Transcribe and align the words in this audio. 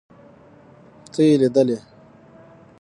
ته 1.13 1.19
يې 1.27 1.35
ليدلې. 1.41 1.77